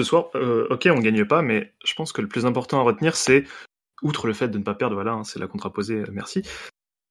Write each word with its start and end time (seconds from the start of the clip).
ce 0.00 0.08
soir, 0.08 0.30
euh, 0.34 0.66
ok, 0.70 0.88
on 0.90 0.98
gagne 0.98 1.24
pas, 1.26 1.42
mais 1.42 1.74
je 1.84 1.92
pense 1.94 2.12
que 2.12 2.22
le 2.22 2.28
plus 2.28 2.46
important 2.46 2.80
à 2.80 2.82
retenir, 2.82 3.16
c'est, 3.16 3.44
outre 4.02 4.26
le 4.26 4.32
fait 4.32 4.48
de 4.48 4.56
ne 4.56 4.62
pas 4.62 4.74
perdre, 4.74 4.94
voilà, 4.94 5.12
hein, 5.12 5.24
c'est 5.24 5.38
la 5.38 5.46
contraposée, 5.46 5.96
euh, 5.96 6.06
merci, 6.10 6.42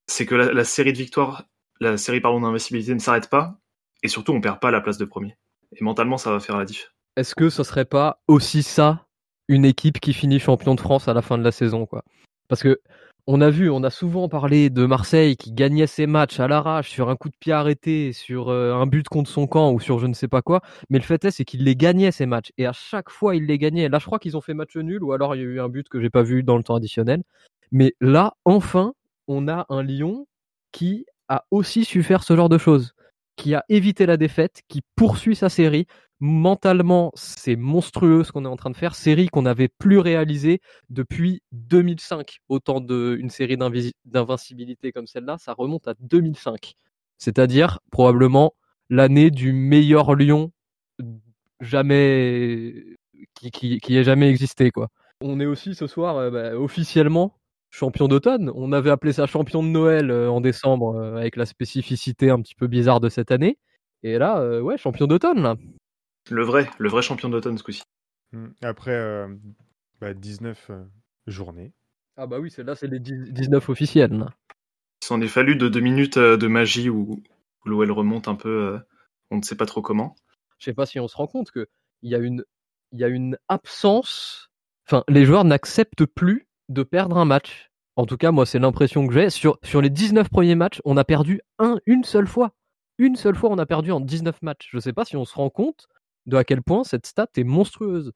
c'est 0.07 0.25
que 0.25 0.33
la, 0.33 0.63
série 0.63 0.91
de 0.91 0.97
victoires, 0.97 1.45
la 1.79 1.97
série 1.97 2.19
pardon 2.19 2.41
d'invincibilité 2.41 2.95
ne 2.95 2.99
s'arrête 2.99 3.29
pas, 3.29 3.59
et 4.01 4.07
surtout 4.07 4.31
on 4.31 4.41
perd 4.41 4.59
pas 4.59 4.71
la 4.71 4.81
place 4.81 4.97
de 4.97 5.05
premier. 5.05 5.37
Et 5.75 5.83
mentalement, 5.83 6.17
ça 6.17 6.31
va 6.31 6.39
faire 6.39 6.57
la 6.57 6.65
diff. 6.65 6.91
Est-ce 7.15 7.35
que 7.35 7.49
ce 7.49 7.63
serait 7.63 7.85
pas 7.85 8.23
aussi 8.27 8.63
ça 8.63 9.05
une 9.47 9.65
équipe 9.65 9.99
qui 9.99 10.13
finit 10.13 10.39
champion 10.39 10.73
de 10.73 10.79
France 10.79 11.07
à 11.07 11.13
la 11.13 11.21
fin 11.21 11.37
de 11.37 11.43
la 11.43 11.51
saison, 11.51 11.85
quoi? 11.85 12.03
Parce 12.47 12.63
que 12.63 12.81
on 13.27 13.41
a 13.41 13.49
vu, 13.49 13.69
on 13.69 13.83
a 13.83 13.89
souvent 13.89 14.27
parlé 14.29 14.69
de 14.69 14.85
Marseille 14.85 15.37
qui 15.37 15.51
gagnait 15.51 15.87
ses 15.87 16.07
matchs 16.07 16.39
à 16.39 16.47
l'arrache 16.47 16.89
sur 16.89 17.09
un 17.09 17.15
coup 17.15 17.29
de 17.29 17.35
pied 17.39 17.53
arrêté, 17.53 18.13
sur 18.13 18.49
euh, 18.49 18.73
un 18.73 18.87
but 18.87 19.07
contre 19.07 19.29
son 19.29 19.47
camp 19.47 19.71
ou 19.71 19.79
sur 19.79 19.99
je 19.99 20.07
ne 20.07 20.13
sais 20.13 20.27
pas 20.27 20.41
quoi. 20.41 20.61
Mais 20.89 20.97
le 20.97 21.03
fait 21.03 21.23
est, 21.25 21.31
c'est 21.31 21.45
qu'il 21.45 21.63
les 21.63 21.75
gagnait 21.75 22.11
ces 22.11 22.25
matchs 22.25 22.51
et 22.57 22.65
à 22.65 22.73
chaque 22.73 23.09
fois 23.09 23.35
il 23.35 23.45
les 23.45 23.57
gagnait. 23.57 23.89
Là, 23.89 23.99
je 23.99 24.05
crois 24.05 24.19
qu'ils 24.19 24.35
ont 24.35 24.41
fait 24.41 24.53
match 24.53 24.75
nul 24.75 25.03
ou 25.03 25.13
alors 25.13 25.35
il 25.35 25.39
y 25.39 25.41
a 25.41 25.47
eu 25.47 25.59
un 25.59 25.69
but 25.69 25.87
que 25.89 26.01
j'ai 26.01 26.09
pas 26.09 26.23
vu 26.23 26.43
dans 26.43 26.57
le 26.57 26.63
temps 26.63 26.75
additionnel. 26.75 27.23
Mais 27.71 27.93
là, 28.01 28.33
enfin, 28.45 28.93
on 29.27 29.47
a 29.47 29.65
un 29.69 29.83
Lyon 29.83 30.27
qui 30.71 31.05
a 31.27 31.45
aussi 31.51 31.85
su 31.85 32.03
faire 32.03 32.23
ce 32.23 32.35
genre 32.35 32.49
de 32.49 32.57
choses, 32.57 32.93
qui 33.35 33.53
a 33.53 33.63
évité 33.69 34.05
la 34.05 34.17
défaite, 34.17 34.63
qui 34.67 34.81
poursuit 34.95 35.35
sa 35.35 35.49
série. 35.49 35.85
Mentalement, 36.21 37.11
c'est 37.15 37.55
monstrueux 37.55 38.25
ce 38.25 38.33
qu'on 38.33 38.43
est 38.43 38.49
en 38.49 38.57
train 38.57 38.69
de 38.69 38.75
faire. 38.75 38.93
Série 38.93 39.27
qu'on 39.27 39.43
n'avait 39.43 39.69
plus 39.69 39.99
réalisée 39.99 40.59
depuis 40.89 41.41
2005. 41.53 42.39
Autant 42.49 42.81
d'une 42.81 43.29
série 43.29 43.57
d'invincibilité 44.05 44.91
comme 44.91 45.07
celle-là, 45.07 45.37
ça 45.37 45.53
remonte 45.53 45.87
à 45.87 45.93
2005. 46.01 46.73
C'est-à-dire 47.17 47.79
probablement 47.91 48.53
l'année 48.89 49.31
du 49.31 49.53
meilleur 49.53 50.15
Lyon 50.15 50.51
jamais 51.61 52.97
qui, 53.35 53.79
ait 53.89 54.03
jamais 54.03 54.29
existé 54.29 54.71
quoi. 54.71 54.89
On 55.21 55.39
est 55.39 55.45
aussi 55.45 55.75
ce 55.75 55.87
soir 55.87 56.17
euh, 56.17 56.31
bah, 56.31 56.57
officiellement 56.57 57.35
champion 57.69 58.07
d'automne. 58.07 58.51
On 58.55 58.71
avait 58.71 58.89
appelé 58.89 59.13
ça 59.13 59.27
champion 59.27 59.61
de 59.63 59.67
Noël 59.67 60.11
euh, 60.11 60.29
en 60.29 60.41
décembre 60.41 60.95
euh, 60.95 61.17
avec 61.17 61.35
la 61.35 61.45
spécificité 61.45 62.29
un 62.29 62.41
petit 62.41 62.55
peu 62.55 62.67
bizarre 62.67 62.99
de 62.99 63.09
cette 63.09 63.31
année. 63.31 63.57
Et 64.01 64.17
là, 64.17 64.61
ouais, 64.61 64.77
champion 64.77 65.07
d'automne 65.07 65.41
là. 65.41 65.55
Le 66.29 66.43
vrai, 66.43 66.69
le 66.77 66.89
vrai 66.89 67.01
champion 67.01 67.29
d'automne 67.29 67.57
ce 67.57 67.63
coup-ci. 67.63 67.83
Mm. 68.31 68.47
Après 68.61 68.91
euh, 68.91 69.27
bah, 70.01 70.13
19 70.13 70.67
euh, 70.69 70.83
journées. 71.27 71.73
Ah 72.17 72.27
bah 72.27 72.39
oui, 72.39 72.51
c'est 72.51 72.63
là 72.63 72.75
c'est 72.75 72.87
les 72.87 72.99
10 72.99 73.31
19 73.31 73.69
officiels. 73.69 74.11
Là. 74.11 74.27
Il 75.01 75.05
s'en 75.05 75.21
est 75.21 75.27
fallu 75.27 75.55
de 75.55 75.67
deux 75.67 75.79
minutes 75.79 76.17
euh, 76.17 76.37
de 76.37 76.47
magie 76.47 76.89
où, 76.89 77.23
où 77.65 77.69
l'OL 77.69 77.91
remonte 77.91 78.27
un 78.27 78.35
peu, 78.35 78.49
euh, 78.49 78.79
on 79.31 79.37
ne 79.37 79.41
sait 79.41 79.55
pas 79.55 79.65
trop 79.65 79.81
comment. 79.81 80.15
Je 80.57 80.65
sais 80.65 80.73
pas 80.73 80.85
si 80.85 80.99
on 80.99 81.07
se 81.07 81.15
rend 81.15 81.27
compte 81.27 81.51
que 81.51 81.67
il 82.01 82.11
y 82.11 82.15
a 82.15 82.19
une 82.19 82.43
il 82.91 82.99
y 82.99 83.03
a 83.03 83.07
une 83.07 83.37
absence. 83.47 84.49
Enfin, 84.87 85.03
les 85.07 85.25
joueurs 85.25 85.45
n'acceptent 85.45 86.05
plus 86.05 86.47
de 86.69 86.83
perdre 86.83 87.17
un 87.17 87.25
match. 87.25 87.69
En 87.95 88.05
tout 88.05 88.17
cas, 88.17 88.31
moi, 88.31 88.45
c'est 88.45 88.59
l'impression 88.59 89.07
que 89.07 89.13
j'ai. 89.13 89.29
Sur, 89.29 89.59
sur 89.63 89.81
les 89.81 89.89
19 89.89 90.29
premiers 90.29 90.55
matchs, 90.55 90.81
on 90.85 90.97
a 90.97 91.03
perdu 91.03 91.41
un, 91.59 91.79
une 91.85 92.03
seule 92.03 92.27
fois. 92.27 92.53
Une 92.97 93.15
seule 93.15 93.35
fois, 93.35 93.49
on 93.51 93.57
a 93.57 93.65
perdu 93.65 93.91
en 93.91 93.99
19 93.99 94.41
matchs. 94.41 94.69
Je 94.71 94.79
sais 94.79 94.93
pas 94.93 95.05
si 95.05 95.15
on 95.15 95.25
se 95.25 95.35
rend 95.35 95.49
compte 95.49 95.87
de 96.29 96.37
à 96.37 96.43
quel 96.43 96.61
point 96.61 96.83
cette 96.83 97.05
stat 97.05 97.27
est 97.35 97.43
monstrueuse. 97.43 98.11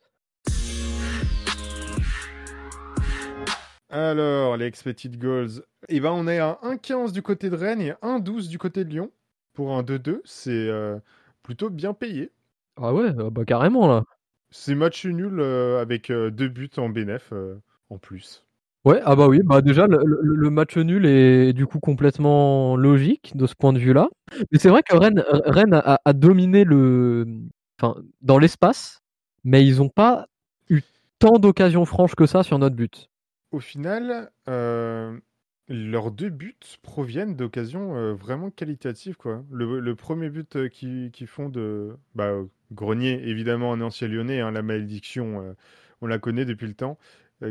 Alors, 3.90 4.58
les 4.58 4.66
expected 4.66 5.18
goals. 5.20 5.62
Eh 5.90 6.00
ben, 6.00 6.12
on 6.12 6.28
est 6.28 6.40
à 6.40 6.58
1,15 6.64 7.12
du 7.12 7.22
côté 7.22 7.50
de 7.50 7.56
Rennes 7.56 7.82
et 7.82 7.92
1,12 8.02 8.48
du 8.50 8.58
côté 8.58 8.86
de 8.86 8.90
Lyon. 8.90 9.12
Pour 9.54 9.78
un 9.78 9.84
2-2, 9.84 10.22
c'est 10.26 10.50
euh, 10.52 10.98
plutôt 11.44 11.70
bien 11.70 11.94
payé. 11.94 12.32
Ah 12.82 12.92
ouais, 12.94 13.12
euh, 13.20 13.30
bah 13.30 13.46
carrément 13.46 13.88
là. 13.88 14.04
C'est 14.50 14.74
match 14.74 15.06
nul 15.06 15.40
euh, 15.40 15.80
avec 15.80 16.10
euh, 16.10 16.32
deux 16.32 16.48
buts 16.48 16.72
en 16.78 16.90
bénéf 16.90 17.32
en 17.92 17.98
plus. 18.00 18.44
Ouais, 18.84 19.00
ah 19.06 19.16
bah 19.16 19.28
oui, 19.28 19.40
bah 19.44 19.62
déjà 19.62 19.86
le, 19.88 20.00
le- 20.04 20.36
le 20.36 20.50
match 20.50 20.76
nul 20.76 21.06
est 21.06 21.54
du 21.54 21.68
coup 21.68 21.80
complètement 21.80 22.76
logique 22.76 23.32
de 23.38 23.46
ce 23.48 23.54
point 23.56 23.74
de 23.74 23.80
vue-là. 23.80 24.10
Mais 24.52 24.58
c'est 24.60 24.70
vrai 24.70 24.82
que 24.84 24.96
Rennes, 24.96 25.24
Rennes 25.46 25.74
a, 25.76 26.00
a 26.04 26.14
dominé 26.14 26.64
le, 26.66 27.26
enfin, 27.80 28.02
dans 28.22 28.38
l'espace, 28.38 29.02
mais 29.44 29.66
ils 29.66 29.78
n'ont 29.78 29.90
pas 29.90 30.28
eu 30.70 30.82
tant 31.20 31.40
d'occasions 31.40 31.86
franches 31.86 32.16
que 32.16 32.26
ça 32.26 32.44
sur 32.44 32.60
notre 32.60 32.76
but. 32.76 33.10
Au 33.52 33.60
final, 33.60 34.32
euh, 34.48 35.18
leurs 35.68 36.12
deux 36.12 36.30
buts 36.30 36.58
proviennent 36.82 37.36
d'occasions 37.36 37.96
euh, 37.96 38.14
vraiment 38.14 38.50
qualitatives. 38.50 39.16
Quoi. 39.16 39.44
Le, 39.52 39.96
premier 39.96 40.30
but 40.30 40.56
euh, 40.56 40.70
qu'ils 40.70 41.28
font 41.28 41.50
de 41.50 41.96
bah, 42.16 42.34
Grenier, 42.72 43.22
évidemment 43.28 43.74
un 43.74 43.82
ancien 43.82 44.08
lyonnais, 44.08 44.40
hein, 44.40 44.52
la 44.52 44.64
malédiction, 44.64 45.56
on 46.02 46.08
la 46.08 46.18
connaît 46.18 46.46
depuis 46.46 46.66
le 46.66 46.74
temps, 46.74 46.98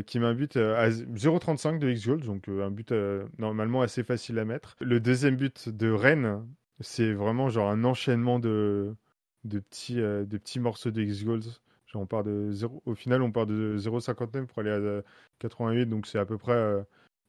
qui 0.05 0.19
met 0.19 0.25
un 0.25 0.33
but 0.33 0.57
à 0.57 0.89
0,35 0.89 1.79
de 1.79 1.89
x-goals, 1.89 2.23
donc 2.23 2.49
un 2.49 2.71
but 2.71 2.93
normalement 3.37 3.81
assez 3.81 4.03
facile 4.03 4.37
à 4.39 4.43
mettre. 4.43 4.75
Le 4.81 4.99
deuxième 4.99 5.37
but 5.37 5.69
de 5.69 5.89
Rennes, 5.89 6.45
c'est 6.81 7.13
vraiment 7.13 7.47
genre 7.47 7.69
un 7.69 7.85
enchaînement 7.85 8.39
de, 8.39 8.93
de, 9.43 9.59
petits, 9.59 9.99
euh, 10.01 10.25
de 10.25 10.37
petits 10.37 10.59
morceaux 10.59 10.91
de 10.91 11.01
x-goals. 11.01 11.43
On 11.95 12.07
part 12.07 12.23
de 12.23 12.51
0, 12.51 12.81
au 12.85 12.95
final, 12.95 13.21
on 13.21 13.31
part 13.31 13.45
de 13.45 13.77
0,59 13.77 14.47
pour 14.47 14.59
aller 14.59 14.71
à 14.71 14.77
euh, 14.77 15.01
88, 15.39 15.85
donc 15.85 16.07
c'est 16.07 16.17
à 16.17 16.25
peu 16.25 16.39
près 16.39 16.53
euh, 16.53 16.81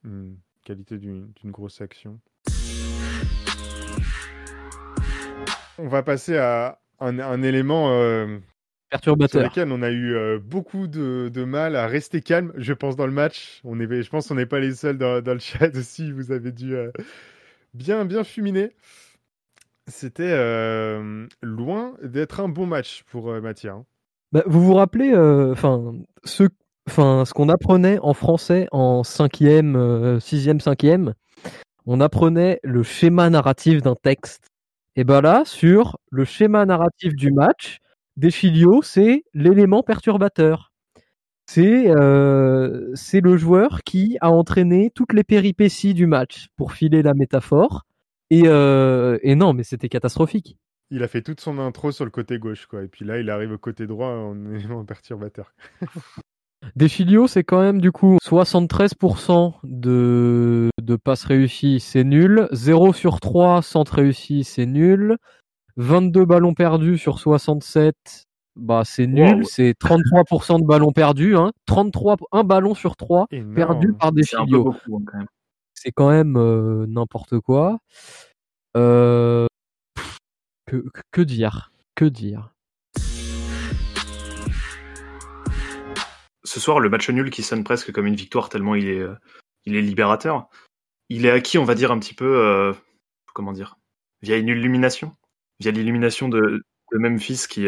une 0.05 0.39
qualité 0.65 0.97
d'une 0.97 1.33
grosse 1.45 1.83
action. 1.83 2.19
On 5.77 5.89
va 5.89 6.03
passer 6.03 6.39
à 6.39 6.81
un, 7.01 7.19
un 7.19 7.43
élément 7.43 7.91
euh, 7.91 8.39
sur 9.03 9.17
Perturbateur. 9.17 9.43
lequel 9.43 9.73
on 9.73 9.83
a 9.83 9.91
eu 9.91 10.15
euh, 10.15 10.39
beaucoup 10.39 10.87
de, 10.87 11.29
de 11.33 11.45
mal 11.45 11.75
à 11.75 11.87
rester 11.87 12.21
calme, 12.21 12.53
je 12.57 12.73
pense, 12.73 12.97
dans 12.97 13.07
le 13.07 13.13
match. 13.13 13.61
On 13.65 13.81
est, 13.81 14.03
je 14.03 14.09
pense 14.09 14.29
qu'on 14.29 14.37
n'est 14.37 14.47
pas 14.47 14.61
les 14.61 14.75
seuls 14.75 14.99
dans, 14.99 15.21
dans 15.21 15.33
le 15.35 15.41
chat 15.41 15.69
aussi, 15.77 16.13
vous 16.13 16.31
avez 16.31 16.53
dû 16.53 16.77
euh, 16.77 16.91
bien, 17.75 18.05
bien 18.05 18.25
fuminer. 18.25 18.73
C'était 19.97 20.33
euh, 20.33 21.29
loin 21.41 21.95
d'être 22.03 22.41
un 22.41 22.49
bon 22.49 22.67
match 22.67 23.05
pour 23.13 23.31
euh, 23.31 23.41
hein. 23.67 23.85
Bah, 24.33 24.43
vous 24.45 24.61
vous 24.61 24.75
rappelez, 24.75 25.13
euh, 25.13 25.53
enfin, 25.53 25.95
ce, 26.25 26.49
ce 26.89 27.33
qu'on 27.33 27.49
apprenait 27.49 28.01
en 28.01 28.13
français 28.13 28.67
en 28.73 29.05
cinquième, 29.05 29.77
euh, 29.77 30.19
sixième, 30.19 30.59
cinquième, 30.59 31.15
on 31.87 32.01
apprenait 32.01 32.59
le 32.65 32.83
schéma 32.83 33.31
narratif 33.31 33.83
d'un 33.83 33.95
texte. 33.95 34.49
Et 34.97 35.05
ben 35.05 35.21
là, 35.21 35.45
sur 35.45 35.97
le 36.11 36.25
schéma 36.25 36.67
narratif 36.67 37.15
du 37.15 37.31
match, 37.31 37.79
Deschilio, 38.17 38.83
c'est 38.83 39.23
l'élément 39.33 39.85
perturbateur. 39.85 40.73
Euh, 41.57 42.91
c'est 42.95 43.21
le 43.21 43.37
joueur 43.37 43.83
qui 43.85 44.19
a 44.21 44.33
entraîné 44.33 44.91
toutes 44.93 45.13
les 45.13 45.23
péripéties 45.23 45.95
du 45.95 46.09
match, 46.09 46.49
pour 46.57 46.73
filer 46.73 47.03
la 47.03 47.15
métaphore. 47.15 47.85
Et, 48.35 48.43
euh, 48.47 49.19
et 49.23 49.37
non, 49.37 49.53
mais 49.53 49.63
c'était 49.63 49.89
catastrophique. 49.89 50.57
Il 50.91 51.03
a 51.03 51.09
fait 51.09 51.23
toute 51.23 51.41
son 51.41 51.59
intro 51.59 51.93
sur 51.93 52.05
le 52.05 52.11
côté 52.11 52.39
gauche, 52.39 52.67
quoi. 52.67 52.83
Et 52.83 52.89
puis 52.89 53.05
là, 53.05 53.19
il 53.19 53.31
arrive 53.31 53.53
au 53.53 53.59
côté 53.59 53.87
droit 53.87 54.09
en 54.09 54.35
élément 54.55 54.85
perturbateur. 54.85 55.53
Deschilio, 56.77 57.27
c'est 57.29 57.45
quand 57.45 57.61
même 57.61 57.81
du 57.81 57.93
coup 57.93 58.17
73% 58.25 59.53
de, 59.65 60.71
de 60.81 60.97
passes 60.97 61.27
réussies, 61.27 61.79
c'est 61.79 62.05
nul. 62.05 62.49
0 62.53 62.95
sur 62.95 63.21
3 63.21 63.61
centres 63.63 63.97
réussis, 63.97 64.45
c'est 64.45 64.65
nul. 64.67 65.17
22 65.77 66.25
ballons 66.25 66.55
perdus 66.55 66.97
sur 66.97 67.19
67, 67.19 67.95
bah 68.57 68.83
c'est 68.85 69.07
nul. 69.07 69.41
Wow. 69.41 69.43
C'est 69.43 69.75
33% 69.79 70.61
de 70.61 70.65
ballons 70.67 70.93
perdus. 70.93 71.37
Hein. 71.37 71.53
33, 71.67 72.17
un 72.33 72.45
ballon 72.45 72.75
sur 72.75 72.97
3 72.97 73.27
Énorme. 73.31 73.55
perdu 73.55 73.93
par 73.93 74.11
peu 74.11 74.17
Deschilio. 74.17 74.65
beaucoup 74.65 74.97
hein, 74.97 75.03
quand 75.07 75.19
même. 75.19 75.27
C'est 75.85 75.93
quand 75.93 76.09
même 76.09 76.39
n'importe 76.87 77.39
quoi. 77.41 77.79
Que, 78.73 79.47
dire 81.19 81.73
Que 81.95 82.07
dire? 82.07 82.55
Ce 86.43 86.59
soir, 86.59 86.81
le 86.81 86.89
match 86.89 87.11
nul 87.11 87.29
qui 87.29 87.43
sonne 87.43 87.65
presque 87.65 87.93
comme 87.93 88.07
une 88.07 88.17
victoire 88.17 88.49
tellement 88.49 88.75
il 88.75 88.89
est, 88.89 89.05
il 89.67 89.77
est 89.77 89.83
libérateur. 89.83 90.49
Il 91.11 91.27
est 91.27 91.31
acquis, 91.31 91.59
on 91.59 91.65
va 91.65 91.75
dire, 91.75 91.93
un 91.93 91.99
petit 91.99 92.15
peu, 92.15 92.73
comment 93.35 93.53
dire, 93.53 93.77
via 94.23 94.39
une 94.39 94.49
illumination. 94.49 95.15
Via 95.61 95.71
l'illumination 95.71 96.31
de, 96.31 96.65
de 96.93 96.99
Memphis 96.99 97.45
qui, 97.47 97.67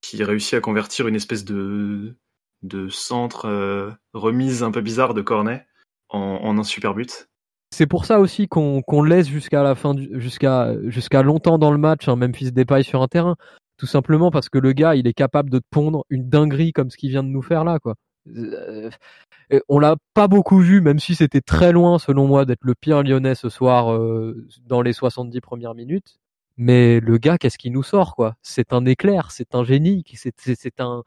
qui 0.00 0.24
réussit 0.24 0.54
à 0.54 0.60
convertir 0.60 1.06
une 1.06 1.14
espèce 1.14 1.44
de, 1.44 2.16
de 2.62 2.88
centre 2.88 3.96
remise 4.14 4.64
un 4.64 4.72
peu 4.72 4.80
bizarre 4.80 5.14
de 5.14 5.22
Cornet 5.22 5.64
en, 6.10 6.18
en 6.42 6.58
un 6.58 6.64
super 6.64 6.94
but. 6.94 7.28
C'est 7.72 7.86
pour 7.86 8.04
ça 8.04 8.18
aussi 8.18 8.48
qu'on 8.48 8.82
qu'on 8.82 9.02
laisse 9.02 9.28
jusqu'à 9.28 9.62
la 9.62 9.74
fin, 9.74 9.94
jusqu'à 10.12 10.74
jusqu'à 10.88 11.22
longtemps 11.22 11.58
dans 11.58 11.70
le 11.70 11.78
match, 11.78 12.08
un 12.08 12.16
Memphis 12.16 12.50
Depay 12.50 12.82
sur 12.82 13.00
un 13.00 13.08
terrain, 13.08 13.36
tout 13.76 13.86
simplement 13.86 14.30
parce 14.30 14.48
que 14.48 14.58
le 14.58 14.72
gars, 14.72 14.94
il 14.94 15.06
est 15.06 15.14
capable 15.14 15.50
de 15.50 15.58
te 15.58 15.66
pondre 15.70 16.04
une 16.10 16.28
dinguerie 16.28 16.72
comme 16.72 16.90
ce 16.90 16.96
qu'il 16.96 17.10
vient 17.10 17.22
de 17.22 17.28
nous 17.28 17.42
faire 17.42 17.64
là, 17.64 17.78
quoi. 17.78 17.94
Euh, 18.28 18.90
on 19.68 19.78
l'a 19.78 19.96
pas 20.14 20.28
beaucoup 20.28 20.58
vu, 20.60 20.80
même 20.80 20.98
si 20.98 21.14
c'était 21.14 21.40
très 21.40 21.72
loin, 21.72 21.98
selon 21.98 22.26
moi, 22.26 22.44
d'être 22.44 22.62
le 22.62 22.74
pire 22.74 23.02
Lyonnais 23.02 23.34
ce 23.34 23.48
soir 23.48 23.92
euh, 23.92 24.46
dans 24.66 24.82
les 24.82 24.92
70 24.92 25.40
premières 25.40 25.74
minutes. 25.74 26.18
Mais 26.56 27.00
le 27.00 27.18
gars, 27.18 27.38
qu'est-ce 27.38 27.58
qu'il 27.58 27.72
nous 27.72 27.82
sort, 27.82 28.14
quoi? 28.14 28.34
C'est 28.42 28.72
un 28.72 28.84
éclair, 28.84 29.30
c'est 29.30 29.54
un 29.54 29.64
génie, 29.64 30.04
c'est 30.14 30.80
un. 30.80 31.02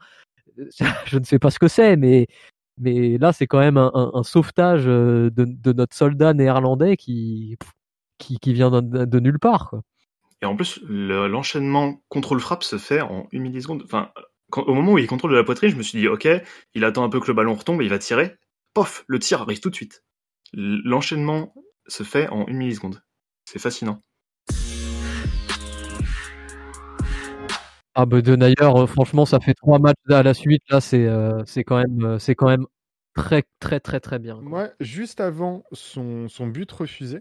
Je 1.06 1.18
ne 1.18 1.24
sais 1.24 1.38
pas 1.38 1.50
ce 1.50 1.58
que 1.58 1.68
c'est, 1.68 1.96
mais 1.96 2.26
mais 2.78 3.18
là, 3.18 3.32
c'est 3.32 3.46
quand 3.46 3.60
même 3.60 3.76
un, 3.76 4.22
sauvetage 4.22 4.84
de, 4.84 5.30
de, 5.34 5.72
notre 5.72 5.94
soldat 5.96 6.34
néerlandais 6.34 6.96
qui 6.96 7.56
qui, 8.18 8.52
vient 8.52 8.70
de, 8.70 9.20
nulle 9.20 9.38
part. 9.38 9.74
Et 10.42 10.46
en 10.46 10.56
plus, 10.56 10.80
l'enchaînement 10.88 12.02
contrôle-frappe 12.08 12.62
se 12.62 12.78
fait 12.78 13.00
en 13.00 13.26
une 13.32 13.42
milliseconde. 13.42 13.82
Enfin, 13.84 14.10
au 14.52 14.74
moment 14.74 14.92
où 14.92 14.98
il 14.98 15.06
contrôle 15.06 15.34
la 15.34 15.44
poitrine, 15.44 15.70
je 15.70 15.76
me 15.76 15.82
suis 15.82 15.98
dit, 15.98 16.08
ok, 16.08 16.28
il 16.74 16.84
attend 16.84 17.04
un 17.04 17.08
peu 17.08 17.20
que 17.20 17.26
le 17.26 17.34
ballon 17.34 17.54
retombe 17.54 17.80
et 17.82 17.84
il 17.84 17.90
va 17.90 17.98
tirer. 17.98 18.36
Pof, 18.72 19.04
le 19.06 19.18
tir 19.18 19.42
arrive 19.42 19.60
tout 19.60 19.70
de 19.70 19.74
suite. 19.74 20.04
L'enchaînement 20.52 21.54
se 21.86 22.02
fait 22.02 22.28
en 22.28 22.46
une 22.46 22.56
milliseconde. 22.56 23.02
C'est 23.44 23.58
fascinant. 23.58 24.00
Ah 27.94 28.06
bah 28.06 28.20
de 28.20 28.32
euh, 28.32 28.86
franchement, 28.86 29.24
ça 29.24 29.38
fait 29.38 29.54
trois 29.54 29.78
matchs 29.78 29.96
à 30.08 30.22
la 30.22 30.34
suite. 30.34 30.62
Là, 30.68 30.80
c'est 30.80 31.06
euh, 31.06 31.42
c'est 31.46 31.62
quand 31.62 31.78
même 31.78 32.04
euh, 32.04 32.18
c'est 32.18 32.34
quand 32.34 32.48
même 32.48 32.66
très 33.14 33.44
très 33.60 33.78
très 33.78 34.00
très 34.00 34.18
bien. 34.18 34.40
Moi, 34.40 34.70
juste 34.80 35.20
avant 35.20 35.62
son, 35.72 36.28
son 36.28 36.48
but 36.48 36.70
refusé, 36.72 37.20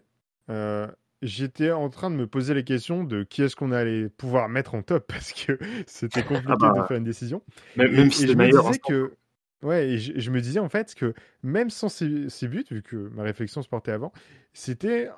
j'étais 1.21 1.71
en 1.71 1.89
train 1.89 2.09
de 2.09 2.15
me 2.15 2.27
poser 2.27 2.53
les 2.55 2.63
questions 2.63 3.03
de 3.03 3.23
qui 3.23 3.43
est-ce 3.43 3.55
qu'on 3.55 3.71
allait 3.71 4.09
pouvoir 4.09 4.49
mettre 4.49 4.73
en 4.73 4.81
top 4.81 5.05
parce 5.07 5.31
que 5.31 5.59
c'était 5.85 6.21
ah 6.21 6.27
compliqué 6.27 6.53
de 6.53 6.73
bah, 6.73 6.85
faire 6.87 6.97
une 6.97 7.03
décision. 7.03 7.43
Même, 7.75 8.11
si 8.11 8.27
je 8.27 8.33
me 8.33 8.49
disais 8.49 8.79
que 8.79 9.13
ouais, 9.61 9.89
et 9.89 9.97
je, 9.99 10.31
me 10.31 10.41
disais 10.41 10.59
en 10.59 10.69
fait 10.69 10.95
que 10.95 11.13
même 11.43 11.69
sans 11.69 11.87
ces, 11.87 12.29
ces 12.29 12.47
buts, 12.47 12.65
vu 12.71 12.81
que 12.81 12.95
ma 13.13 13.21
réflexion 13.21 13.61
se 13.61 13.69
portait 13.69 13.91
avant, 13.91 14.11
c'était 14.53 15.09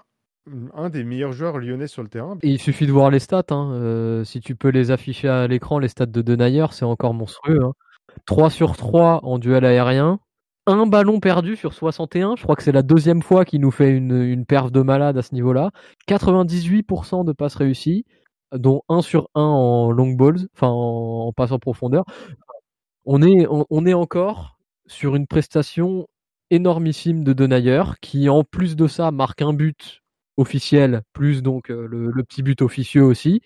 un 0.74 0.90
des 0.90 1.04
meilleurs 1.04 1.32
joueurs 1.32 1.58
lyonnais 1.58 1.88
sur 1.88 2.04
le 2.04 2.10
terrain. 2.10 2.38
il 2.44 2.60
suffit 2.60 2.86
de 2.86 2.92
voir 2.92 3.10
les 3.10 3.20
stats. 3.20 3.44
Hein. 3.50 3.72
Euh, 3.74 4.24
si 4.24 4.40
tu 4.40 4.56
peux 4.56 4.70
les 4.70 4.92
afficher 4.92 5.28
à 5.28 5.48
l'écran, 5.48 5.80
les 5.80 5.88
stats 5.88 6.06
de 6.06 6.22
Denayer, 6.22 6.68
c'est 6.72 6.86
encore 6.86 7.14
monstrueux. 7.14 7.64
Hein. 7.64 7.74
3 8.26 8.50
sur 8.50 8.78
3 8.78 9.22
en 9.24 9.40
duel 9.40 9.66
aérien. 9.66 10.20
Un 10.68 10.88
ballon 10.88 11.20
perdu 11.20 11.56
sur 11.56 11.74
61. 11.74 12.36
Je 12.36 12.44
crois 12.44 12.56
que 12.56 12.64
c'est 12.64 12.72
la 12.72 12.82
deuxième 12.82 13.22
fois 13.22 13.46
qu'il 13.46 13.62
nous 13.62 13.72
fait 13.72 13.92
une, 13.92 14.22
une 14.22 14.46
perf 14.46 14.72
de 14.72 14.82
malade 14.82 15.18
à 15.18 15.22
ce 15.22 15.34
niveau-là. 15.34 15.72
98% 16.08 17.26
de 17.26 17.32
passes 17.34 17.56
réussies, 17.56 18.06
dont 18.52 18.82
1 18.90 19.02
sur 19.02 19.30
1 19.36 19.42
en 19.42 19.92
long 19.92 20.12
balls, 20.12 20.48
enfin 20.56 20.70
en, 20.70 21.32
passe 21.34 21.52
en 21.52 21.60
profondeur. 21.60 22.06
On 23.06 23.22
est, 23.22 23.46
on 23.50 23.86
est 23.86 23.94
encore 23.94 24.58
sur 24.88 25.16
une 25.16 25.28
prestation 25.28 26.08
énormissime 26.50 27.24
de 27.24 27.34
Denayer, 27.34 27.84
qui 28.02 28.30
en 28.30 28.44
plus 28.44 28.76
de 28.76 28.88
ça 28.88 29.12
marque 29.12 29.44
un 29.44 29.54
but 29.54 30.02
officiel, 30.38 31.02
plus 31.14 31.42
donc 31.42 31.70
le, 31.70 32.12
petit 32.24 32.44
but 32.44 32.62
officieux 32.62 33.04
aussi. 33.04 33.42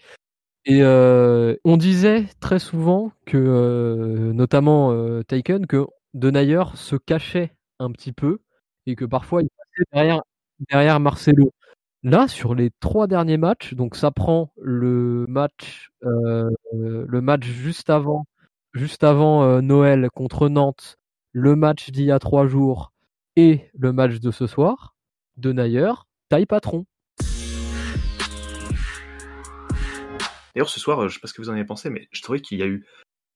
Et 0.66 0.84
on 0.84 1.78
disait 1.78 2.26
très 2.40 2.60
souvent 2.60 3.12
que, 3.26 4.32
notamment 4.34 5.24
Taken, 5.24 5.68
que 5.68 5.88
Denayer 6.14 6.64
se 6.76 6.96
cachait 6.96 7.54
un 7.80 7.92
petit 7.92 8.12
peu 8.12 8.40
et 8.86 8.96
que 8.96 9.06
parfois 9.06 9.42
il 9.44 9.50
passait 9.50 9.90
derrière, 9.94 10.22
derrière 10.70 11.00
Marcelo. 11.00 11.52
Là, 12.04 12.28
sur 12.28 12.56
les 12.56 12.72
trois 12.80 13.08
derniers 13.08 13.38
matchs, 13.38 13.74
donc 13.74 13.96
ça 13.96 14.12
prend 14.12 14.54
le 14.58 15.26
match, 15.28 15.92
le 16.02 17.22
match 17.22 17.46
juste 17.46 17.90
avant, 17.90 18.26
juste 18.74 19.04
avant 19.04 19.62
Noël 19.62 20.10
contre 20.14 20.50
Nantes, 20.50 20.98
le 21.32 21.56
match 21.56 21.92
d'il 21.92 22.06
y 22.06 22.12
a 22.12 22.20
trois 22.20 22.48
jours 22.48 22.92
et 23.36 23.70
le 23.78 23.94
match 23.94 24.20
de 24.20 24.32
ce 24.32 24.48
soir. 24.48 24.96
Denayer 25.38 25.92
taille 26.30 26.46
patron. 26.46 26.86
D'ailleurs, 30.56 30.70
ce 30.70 30.80
soir, 30.80 31.08
je 31.08 31.14
sais 31.14 31.20
pas 31.20 31.28
ce 31.28 31.34
que 31.34 31.42
vous 31.42 31.50
en 31.50 31.54
avez 31.54 31.66
pensé, 31.66 31.90
mais 31.90 32.08
je 32.12 32.22
trouvais 32.22 32.40
qu'il 32.40 32.60
y 32.60 32.64
a 32.64 32.68
eu 32.68 32.86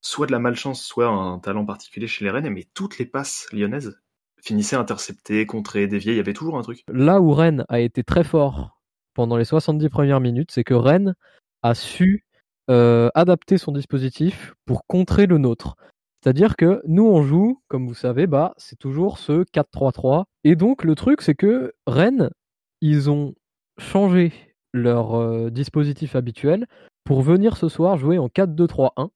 soit 0.01 0.28
de 0.28 0.31
la 0.31 0.40
malchance, 0.40 0.84
soit 0.84 1.07
un 1.07 1.40
talent 1.40 1.66
particulier 1.66 2.07
chez 2.07 2.24
les 2.25 2.31
Rennes, 2.31 2.50
mais 2.50 2.68
toutes 2.74 2.98
les 2.98 3.06
passes 3.06 3.48
lyonnaises 3.51 4.00
finissaient 4.42 4.75
interceptées, 4.75 5.45
contrées, 5.45 5.88
déviées, 5.88 6.13
il 6.13 6.18
y 6.18 6.19
avait 6.19 6.34
toujours 6.34 6.57
un 6.57 6.62
truc. 6.62 6.84
Là 6.90 7.22
où 7.22 7.31
Rennes 7.31 7.66
a 7.69 7.80
été 7.80 8.04
très 8.04 8.24
fort 8.24 8.80
pendant 9.13 9.38
les 9.38 9.45
70 9.45 9.90
premières 9.90 10.19
minutes, 10.19 10.51
c'est 10.51 10.63
que 10.63 10.74
Rennes 10.74 11.16
a 11.62 11.75
su 11.75 12.25
euh, 12.69 13.10
adapter 13.16 13.57
son 13.57 13.72
dispositif 13.72 14.54
pour 14.66 14.86
contrer 14.86 15.28
le 15.28 15.38
nôtre. 15.38 15.75
C'est-à-dire 16.22 16.56
que 16.56 16.81
nous, 16.86 17.06
on 17.06 17.24
joue, 17.24 17.62
comme 17.68 17.88
vous 17.88 17.94
savez, 17.94 18.28
bah, 18.28 18.54
c'est 18.57 18.78
toujours 18.78 19.18
ce 19.18 19.44
4-3-3. 19.44 20.25
Et 20.44 20.56
donc, 20.56 20.84
le 20.84 20.95
truc, 20.95 21.22
c'est 21.22 21.36
que 21.36 21.74
Rennes 21.88 22.30
ils 22.85 23.09
ont 23.09 23.33
changé 23.77 24.33
leur 24.74 25.15
euh, 25.15 25.50
dispositif 25.50 26.18
habituel 26.18 26.68
pour 27.06 27.21
venir 27.21 27.56
ce 27.56 27.69
soir 27.69 27.97
jouer 27.97 28.18
en 28.18 28.27
4-2-3-1. 28.27 29.07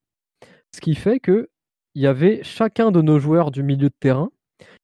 Ce 0.74 0.80
qui 0.80 0.96
fait 0.96 1.20
que 1.20 1.50
il 1.94 2.02
y 2.02 2.08
avait 2.08 2.44
chacun 2.44 2.92
de 2.92 3.02
nos 3.02 3.20
joueurs 3.20 3.52
du 3.52 3.64
milieu 3.64 3.90
de 3.90 3.96
terrain 4.00 4.30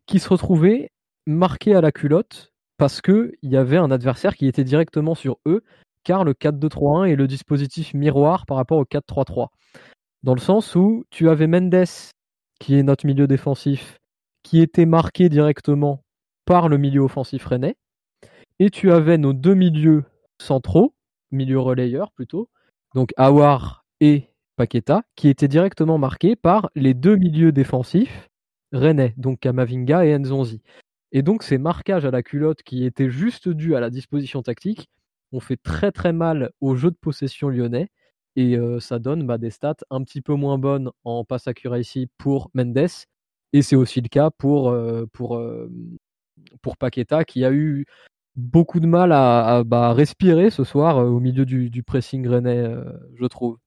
qui 0.06 0.20
se 0.20 0.28
retrouvait 0.28 0.90
marqué 1.26 1.74
à 1.74 1.80
la 1.80 1.94
culotte 1.94 2.52
parce 2.78 3.02
qu'il 3.02 3.32
y 3.42 3.56
avait 3.56 3.78
un 3.78 3.90
adversaire 3.90 4.36
qui 4.36 4.48
était 4.48 4.66
directement 4.66 5.16
sur 5.16 5.38
eux, 5.46 5.64
car 6.04 6.26
le 6.26 6.34
4-2-3-1 6.34 7.10
est 7.10 7.16
le 7.16 7.28
dispositif 7.28 7.94
miroir 7.94 8.46
par 8.46 8.58
rapport 8.58 8.80
au 8.80 8.84
4-3-3. 8.84 9.48
Dans 10.24 10.34
le 10.34 10.42
sens 10.42 10.76
où 10.76 11.06
tu 11.10 11.30
avais 11.30 11.48
Mendes, 11.48 11.86
qui 12.60 12.76
est 12.76 12.84
notre 12.84 13.06
milieu 13.06 13.28
défensif, 13.28 14.00
qui 14.42 14.60
était 14.60 14.86
marqué 14.86 15.30
directement 15.30 16.04
par 16.44 16.68
le 16.68 16.78
milieu 16.78 17.02
offensif 17.02 17.46
rennais, 17.46 17.78
et 18.60 18.70
tu 18.70 18.92
avais 18.92 19.18
nos 19.18 19.34
deux 19.34 19.56
milieux 19.56 20.04
centraux, 20.40 20.94
milieu 21.32 21.60
relayeurs 21.60 22.12
plutôt, 22.12 22.50
donc 22.96 23.12
Awar 23.18 23.86
et 24.00 24.30
Paqueta, 24.56 25.04
qui 25.16 25.30
étaient 25.30 25.48
directement 25.48 25.98
marqués 25.98 26.36
par 26.36 26.70
les 26.76 26.94
deux 26.94 27.16
milieux 27.16 27.52
défensifs 27.52 28.30
rennais, 28.72 29.14
donc 29.18 29.40
Kamavinga 29.40 30.06
et 30.06 30.18
Nzonzi. 30.18 30.62
Et 31.12 31.22
donc 31.22 31.44
ces 31.44 31.58
marquages 31.58 32.06
à 32.06 32.12
la 32.12 32.24
culotte 32.24 32.64
qui 32.64 32.86
étaient 32.86 33.10
juste 33.10 33.48
dus 33.50 33.76
à 33.76 33.80
la 33.80 33.90
disposition 33.90 34.42
tactique 34.42 34.90
ont 35.32 35.40
fait 35.40 35.58
très 35.58 35.92
très 35.92 36.14
mal 36.14 36.52
au 36.62 36.76
jeu 36.76 36.92
de 36.92 36.96
possession 36.96 37.50
lyonnais 37.50 37.90
et 38.36 38.58
euh, 38.58 38.80
ça 38.80 39.00
donne 39.00 39.26
bah, 39.26 39.38
des 39.38 39.52
stats 39.52 39.76
un 39.92 40.04
petit 40.04 40.22
peu 40.22 40.34
moins 40.34 40.58
bonnes 40.58 40.92
en 41.04 41.24
pass 41.24 41.48
accuracy 41.48 42.10
pour 42.18 42.50
Mendes 42.56 42.90
et 43.54 43.62
c'est 43.62 43.76
aussi 43.76 44.02
le 44.02 44.10
cas 44.10 44.32
pour, 44.32 44.70
euh, 44.70 45.06
euh, 45.22 45.70
pour 46.62 46.78
Paqueta 46.78 47.26
qui 47.26 47.46
a 47.46 47.52
eu 47.52 47.86
beaucoup 48.36 48.80
de 48.80 48.88
mal 48.88 49.12
à, 49.12 49.64
bah, 49.66 49.94
respirer 49.94 50.50
ce 50.50 50.64
soir 50.64 50.98
euh, 50.98 51.08
au 51.10 51.20
milieu 51.20 51.46
du, 51.46 51.84
pressing 51.84 52.28
rennais, 52.28 52.58
euh, 52.58 52.84
je 53.20 53.26
trouve. 53.26 53.58